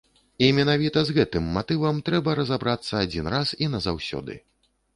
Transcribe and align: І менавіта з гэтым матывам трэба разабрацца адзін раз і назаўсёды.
І 0.45 0.45
менавіта 0.59 1.03
з 1.09 1.13
гэтым 1.17 1.45
матывам 1.59 2.01
трэба 2.09 2.37
разабрацца 2.41 2.93
адзін 3.05 3.31
раз 3.37 3.55
і 3.67 3.71
назаўсёды. 3.77 4.33